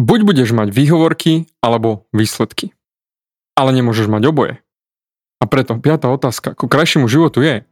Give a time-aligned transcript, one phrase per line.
[0.00, 2.72] Buď budeš mať výhovorky, alebo výsledky.
[3.52, 4.54] Ale nemôžeš mať oboje.
[5.36, 7.68] A preto piatá otázka ku krajšiemu životu je,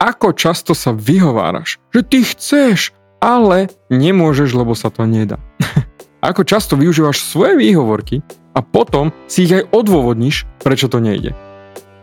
[0.00, 5.36] ako často sa vyhováraš, že ty chceš, ale nemôžeš, lebo sa to nedá.
[6.24, 8.24] ako často využívaš svoje výhovorky
[8.56, 11.36] a potom si ich aj odôvodníš, prečo to nejde.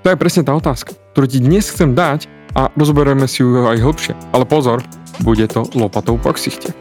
[0.05, 3.81] To je presne tá otázka, ktorú ti dnes chcem dať a rozoberieme si ju aj
[3.81, 4.13] hlbšie.
[4.37, 4.85] Ale pozor,
[5.25, 6.77] bude to lopatou po ksichte.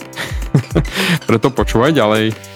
[1.28, 2.55] Preto počúvaj ďalej.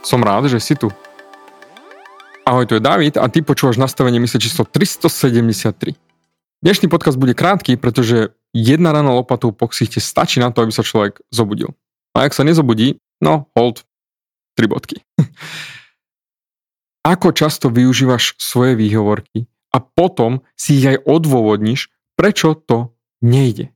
[0.00, 0.88] Som rád, že si tu.
[2.48, 5.92] Ahoj, tu je David a ty počúvaš nastavenie mysle číslo 373.
[6.64, 10.80] Dnešný podcast bude krátky, pretože jedna rána lopatou po ksichte stačí na to, aby sa
[10.80, 11.76] človek zobudil.
[12.16, 13.84] A ak sa nezobudí, no hold,
[14.56, 15.04] tri bodky.
[17.12, 23.72] Ako často využívaš svoje výhovorky a potom si ich aj odôvodníš, prečo to nejde.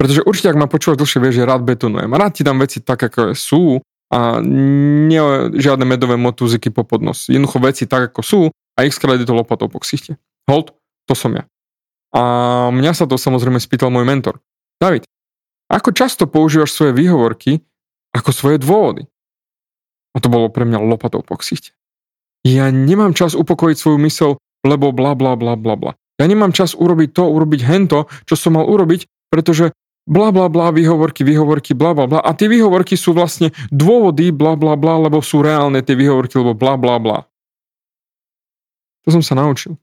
[0.00, 2.08] Pretože určite, ak ma počúvaš dlhšie, vieš, že rád betonujem.
[2.08, 5.20] Rád ti dám veci tak, ako sú a nie
[5.60, 7.28] žiadne medové motúziky po podnos.
[7.28, 10.16] Jednoducho veci tak, ako sú a ich krát je to lopatou po ksichte.
[10.48, 10.72] Hold,
[11.04, 11.44] to som ja.
[12.16, 12.22] A
[12.72, 14.40] mňa sa to samozrejme spýtal môj mentor.
[14.80, 15.04] David,
[15.68, 17.60] ako často používaš svoje výhovorky
[18.16, 19.04] ako svoje dôvody?
[20.10, 21.76] A to bolo pre mňa lopatou po ksichte.
[22.42, 24.30] Ja nemám čas upokojiť svoju mysel,
[24.64, 25.92] lebo bla bla bla bla bla.
[26.18, 29.70] Ja nemám čas urobiť to, urobiť hento, čo som mal urobiť, pretože
[30.10, 32.20] bla bla bla, výhovorky, výhovorky, bla bla bla.
[32.20, 36.58] A tie výhovorky sú vlastne dôvody bla bla bla, lebo sú reálne tie výhovorky, lebo
[36.58, 37.18] bla bla bla.
[39.06, 39.78] To som sa naučil.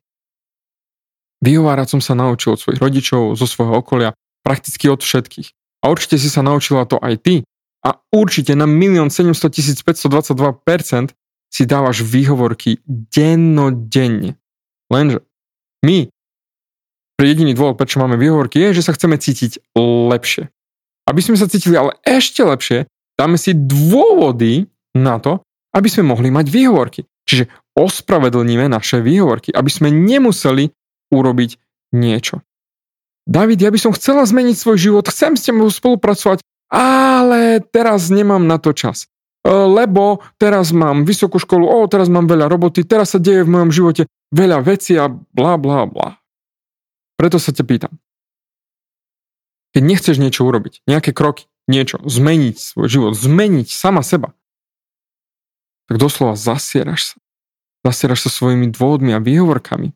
[1.39, 4.11] Vyhovárať som sa naučil od svojich rodičov, zo svojho okolia,
[4.43, 5.55] prakticky od všetkých.
[5.85, 7.35] A určite si sa naučila to aj ty.
[7.85, 11.15] A určite na 1 700 522%
[11.47, 14.35] si dávaš výhovorky dennodenne.
[14.91, 15.23] Lenže
[15.85, 16.11] my
[17.25, 19.73] jediný dôvod, prečo máme výhovorky, je, že sa chceme cítiť
[20.11, 20.53] lepšie.
[21.07, 22.85] Aby sme sa cítili ale ešte lepšie,
[23.17, 25.41] dáme si dôvody na to,
[25.73, 27.09] aby sme mohli mať výhovorky.
[27.27, 30.71] Čiže ospravedlníme naše výhovorky, aby sme nemuseli
[31.11, 31.51] urobiť
[31.97, 32.41] niečo.
[33.27, 36.39] David, ja by som chcela zmeniť svoj život, chcem s tebou spolupracovať,
[36.71, 39.11] ale teraz nemám na to čas.
[39.43, 43.51] E, lebo teraz mám vysokú školu, o, teraz mám veľa roboty, teraz sa deje v
[43.51, 46.15] mojom živote veľa vecí a bla bla bla.
[47.17, 47.93] Preto sa ťa pýtam.
[49.73, 54.37] Keď nechceš niečo urobiť, nejaké kroky, niečo, zmeniť svoj život, zmeniť sama seba,
[55.89, 57.17] tak doslova zasieraš sa.
[57.85, 59.95] Zasieraš sa svojimi dôvodmi a výhovorkami.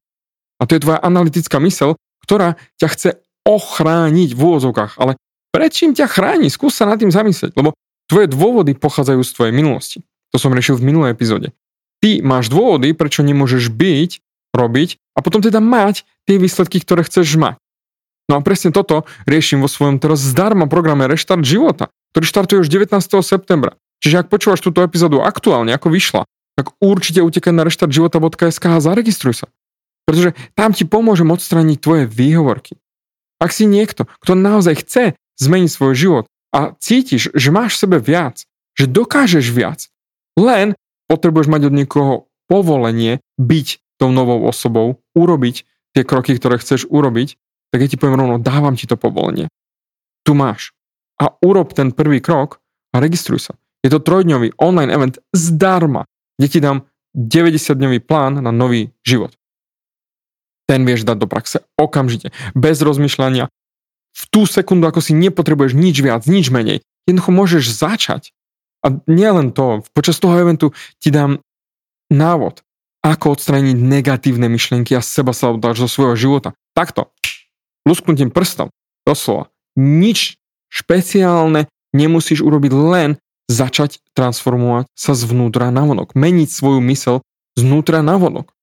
[0.57, 3.09] A to je tvoja analytická mysel, ktorá ťa chce
[3.43, 5.01] ochrániť v úvozovkách.
[5.01, 5.17] Ale
[5.49, 6.47] prečím ťa chráni?
[6.47, 7.73] Skús sa nad tým zamyslieť, lebo
[8.07, 9.99] tvoje dôvody pochádzajú z tvojej minulosti.
[10.31, 11.51] To som riešil v minulej epizóde.
[11.99, 14.11] Ty máš dôvody, prečo nemôžeš byť,
[14.51, 17.57] robiť a potom teda mať tie výsledky, ktoré chceš mať.
[18.31, 22.71] No a presne toto riešim vo svojom teraz zdarma programe Reštart života, ktorý štartuje už
[22.71, 22.95] 19.
[23.23, 23.75] septembra.
[23.99, 26.23] Čiže ak počúvaš túto epizódu aktuálne, ako vyšla,
[26.55, 29.47] tak určite utekaj na reštartživota.sk a zaregistruj sa.
[30.07, 32.79] Pretože tam ti pomôžem odstrániť tvoje výhovorky.
[33.41, 35.03] Ak si niekto, kto naozaj chce
[35.41, 38.45] zmeniť svoj život a cítiš, že máš v sebe viac,
[38.77, 39.89] že dokážeš viac,
[40.37, 40.77] len
[41.09, 42.13] potrebuješ mať od niekoho
[42.47, 43.67] povolenie byť
[44.01, 47.37] tou novou osobou, urobiť tie kroky, ktoré chceš urobiť,
[47.69, 49.45] tak ja ti poviem rovno, dávam ti to povolenie.
[50.25, 50.73] Tu máš.
[51.21, 52.57] A urob ten prvý krok
[52.91, 53.53] a registruj sa.
[53.85, 59.35] Je to trojdňový online event zdarma, kde ti dám 90-dňový plán na nový život.
[60.65, 63.51] Ten vieš dať do praxe okamžite, bez rozmýšľania.
[64.11, 66.83] V tú sekundu, ako si nepotrebuješ nič viac, nič menej.
[67.07, 68.31] Jednoducho môžeš začať.
[68.81, 71.39] A nielen to, počas toho eventu ti dám
[72.09, 72.65] návod,
[73.01, 76.53] ako odstrániť negatívne myšlienky a seba sabotáž zo svojho života.
[76.77, 77.09] Takto,
[77.85, 78.69] lusknutím prstom,
[79.03, 80.37] doslova, nič
[80.69, 83.09] špeciálne nemusíš urobiť len
[83.51, 87.19] začať transformovať sa zvnútra na vonok, meniť svoju mysel
[87.59, 88.53] znútra na vonok,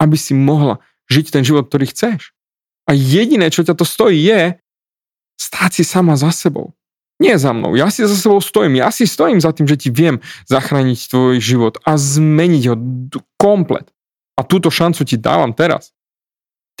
[0.00, 0.80] aby si mohla
[1.12, 2.32] žiť ten život, ktorý chceš.
[2.88, 4.56] A jediné, čo ťa to stojí, je
[5.36, 6.72] stáť si sama za sebou.
[7.20, 9.92] Nie za mnou, ja si za sebou stojím, ja si stojím za tým, že ti
[9.92, 12.76] viem zachrániť tvoj život a zmeniť ho
[13.36, 13.92] komplet.
[14.34, 15.92] A túto šancu ti dávam teraz.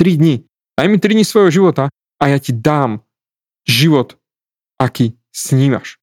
[0.00, 0.48] 3 dní.
[0.80, 3.04] Daj mi 3 dní svojho života a ja ti dám
[3.68, 4.16] život,
[4.80, 6.00] aký snívaš.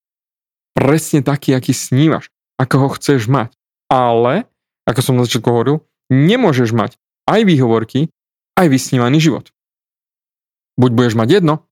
[0.77, 2.29] Presne taký, aký snívaš,
[2.61, 3.57] ako ho chceš mať.
[3.89, 4.45] Ale,
[4.85, 5.81] ako som na začiatku hovoril,
[6.13, 8.13] nemôžeš mať aj výhovorky,
[8.53, 9.49] aj vysnívaný život.
[10.77, 11.65] Buď budeš mať jedno,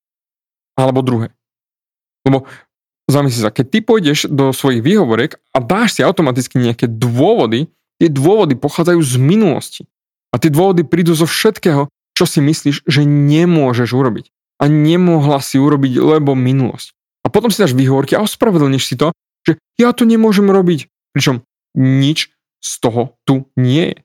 [0.73, 1.34] alebo druhé.
[2.25, 2.49] Lebo
[3.05, 7.69] zamysli sa, keď ty pôjdeš do svojich výhovoriek a dáš si automaticky nejaké dôvody,
[8.01, 9.83] tie dôvody pochádzajú z minulosti.
[10.33, 11.87] A tie dôvody prídu zo všetkého,
[12.17, 14.33] čo si myslíš, že nemôžeš urobiť.
[14.59, 16.91] A nemohla si urobiť, lebo minulosť.
[17.23, 20.91] A potom si dáš výhovorky a ospravedlníš si to, že ja to nemôžem robiť.
[21.15, 21.45] Pričom
[21.75, 22.31] nič
[22.63, 23.99] z toho tu nie je.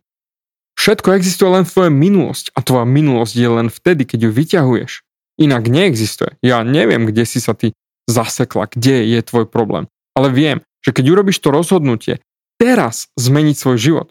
[0.80, 4.92] Všetko existuje len v tvojej minulosť a tvoja minulosť je len vtedy, keď ju vyťahuješ.
[5.36, 6.40] Inak neexistuje.
[6.40, 7.76] Ja neviem, kde si sa ty
[8.10, 9.86] zasekla, kde je tvoj problém.
[10.18, 12.18] Ale viem, že keď urobíš to rozhodnutie
[12.58, 14.08] teraz zmeniť svoj život,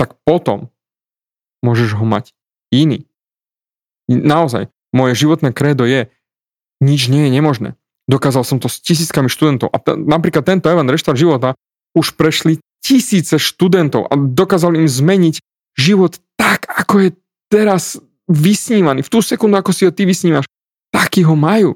[0.00, 0.72] tak potom
[1.60, 2.32] môžeš ho mať
[2.72, 3.04] iný.
[4.08, 6.08] Naozaj, moje životné kredo je,
[6.80, 7.70] nič nie je nemožné.
[8.06, 9.72] Dokázal som to s tisíckami študentov.
[9.74, 11.58] A t- napríklad tento event Reštart života
[11.96, 15.42] už prešli tisíce študentov a dokázal im zmeniť
[15.74, 17.10] život tak, ako je
[17.50, 17.98] teraz
[18.30, 19.02] vysnívaný.
[19.02, 20.46] V tú sekundu, ako si ho ty vysnívaš,
[20.94, 21.74] taký ho majú.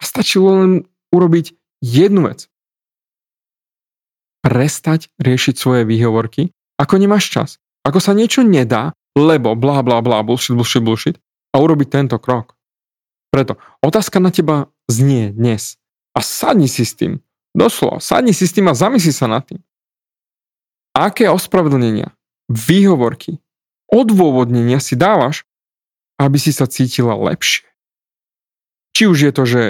[0.00, 0.70] A stačilo len
[1.10, 1.54] urobiť
[1.84, 2.46] jednu vec.
[4.40, 7.50] Prestať riešiť svoje výhovorky, ako nemáš čas.
[7.84, 11.16] Ako sa niečo nedá, lebo bla bla bla, bullshit, bullshit, bullshit
[11.52, 12.56] a urobiť tento krok.
[13.30, 15.78] Preto otázka na teba znie dnes
[16.16, 17.22] a sadni si s tým.
[17.54, 19.58] Doslova, sadni si s tým a zamysli sa nad tým.
[20.94, 22.14] Aké ospravedlnenia,
[22.50, 23.38] výhovorky,
[23.90, 25.46] odôvodnenia si dávaš,
[26.18, 27.66] aby si sa cítila lepšie.
[28.94, 29.62] Či už je to, že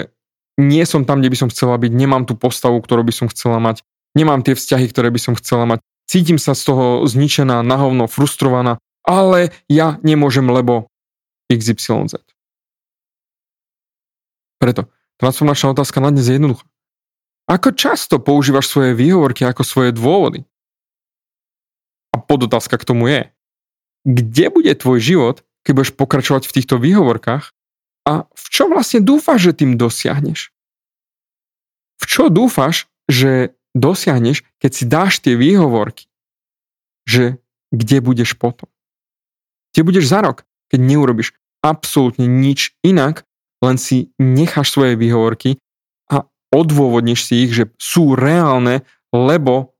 [0.61, 3.57] nie som tam, kde by som chcela byť, nemám tú postavu, ktorú by som chcela
[3.57, 3.81] mať,
[4.13, 8.77] nemám tie vzťahy, ktoré by som chcela mať, cítim sa z toho zničená, nahovno, frustrovaná,
[9.01, 10.91] ale ja nemôžem, lebo
[11.49, 12.21] XYZ.
[14.61, 14.87] Preto
[15.17, 16.65] transformačná otázka na dnes je jednoduchá.
[17.49, 20.45] Ako často používaš svoje výhovorky ako svoje dôvody?
[22.13, 23.21] A podotázka k tomu je,
[24.05, 25.35] kde bude tvoj život,
[25.65, 27.51] keď budeš pokračovať v týchto výhovorkách
[28.07, 30.50] a v čo vlastne dúfaš, že tým dosiahneš?
[32.01, 36.09] V čo dúfaš, že dosiahneš, keď si dáš tie výhovorky?
[37.05, 37.37] Že
[37.71, 38.67] kde budeš potom?
[39.71, 43.23] Kde budeš za rok, keď neurobiš absolútne nič inak,
[43.61, 45.61] len si necháš svoje výhovorky
[46.09, 48.81] a odôvodníš si ich, že sú reálne,
[49.13, 49.77] lebo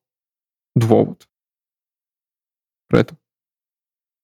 [0.78, 1.26] dôvod.
[2.88, 3.18] Preto.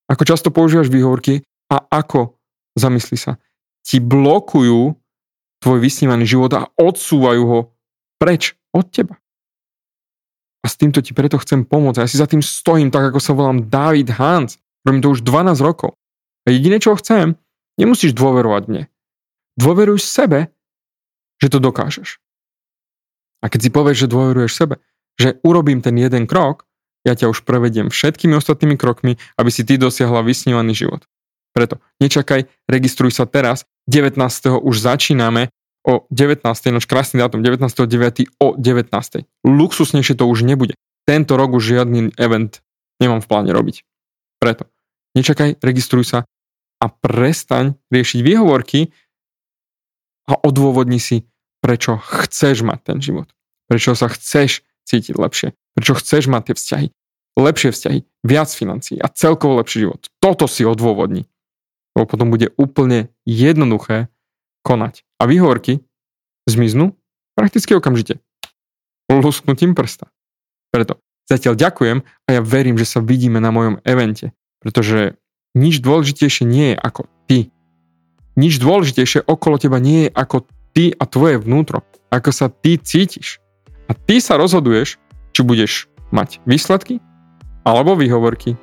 [0.08, 2.40] Ako často používaš výhovorky a ako,
[2.80, 3.36] zamysli sa,
[3.84, 4.96] ti blokujú
[5.60, 7.60] tvoj vysnívaný život a odsúvajú ho
[8.18, 9.18] preč od teba.
[10.62, 12.04] A s týmto ti preto chcem pomôcť.
[12.04, 14.60] Ja si za tým stojím tak, ako sa volám David Hans.
[14.84, 15.96] Robím to už 12 rokov.
[16.44, 17.40] A jediné, čo chcem,
[17.80, 18.84] nemusíš dôverovať mne.
[19.56, 20.52] Dôveruj sebe,
[21.40, 22.20] že to dokážeš.
[23.42, 24.76] A keď si povieš, že dôveruješ sebe,
[25.18, 26.66] že urobím ten jeden krok,
[27.06, 31.08] ja ťa už prevediem všetkými ostatnými krokmi, aby si ty dosiahla vysnívaný život.
[31.56, 34.20] Preto nečakaj, registruj sa teraz 19.
[34.62, 35.50] už začíname
[35.88, 36.44] o 19.
[36.76, 38.28] noč krásny dátum, 19.9.
[38.44, 38.92] o 19.
[39.48, 40.76] Luxusnejšie to už nebude.
[41.08, 42.60] Tento rok už žiadny event
[43.00, 43.88] nemám v pláne robiť.
[44.44, 44.68] Preto
[45.16, 46.20] nečakaj, registruj sa
[46.84, 48.92] a prestaň riešiť výhovorky
[50.28, 51.26] a odôvodni si,
[51.64, 53.32] prečo chceš mať ten život.
[53.72, 55.56] Prečo sa chceš cítiť lepšie.
[55.74, 56.88] Prečo chceš mať tie vzťahy.
[57.38, 60.10] Lepšie vzťahy, viac financií a celkovo lepší život.
[60.20, 61.30] Toto si odôvodni
[61.98, 64.14] lebo potom bude úplne jednoduché
[64.68, 65.08] konať.
[65.24, 65.80] A výhovorky
[66.44, 67.00] zmiznú
[67.40, 68.20] prakticky okamžite.
[69.08, 70.12] Lusknutím prsta.
[70.76, 71.00] Preto
[71.32, 75.16] zatiaľ ďakujem a ja verím, že sa vidíme na mojom evente, pretože
[75.56, 77.48] nič dôležitejšie nie je ako ty.
[78.36, 80.44] Nič dôležitejšie okolo teba nie je ako
[80.76, 81.88] ty a tvoje vnútro.
[82.12, 83.40] Ako sa ty cítiš.
[83.88, 85.00] A ty sa rozhoduješ,
[85.32, 87.00] či budeš mať výsledky
[87.64, 88.60] alebo výhovorky.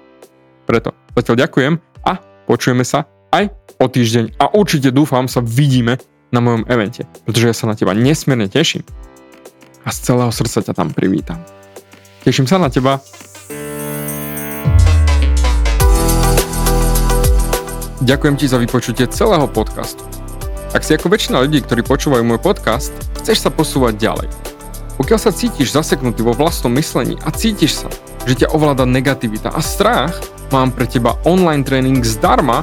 [0.68, 2.12] Preto zatiaľ ďakujem a
[2.49, 3.50] počujeme sa aj
[3.83, 5.99] o týždeň a určite dúfam sa vidíme
[6.31, 8.87] na mojom evente, pretože ja sa na teba nesmierne teším
[9.83, 11.43] a z celého srdca ťa tam privítam.
[12.23, 13.03] Teším sa na teba.
[18.05, 20.05] Ďakujem ti za vypočutie celého podcastu.
[20.75, 24.29] Ak si ako väčšina ľudí, ktorí počúvajú môj podcast, chceš sa posúvať ďalej.
[24.95, 27.88] Pokiaľ sa cítiš zaseknutý vo vlastnom myslení a cítiš sa,
[28.25, 30.17] že ťa ovláda negativita a strach,
[30.53, 32.62] mám pre teba online tréning zdarma,